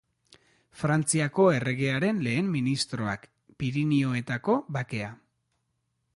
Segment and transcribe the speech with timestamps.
[0.83, 3.29] Frantziako erregearen lehen ministroak,
[3.61, 5.15] Pirinioetako Bakea.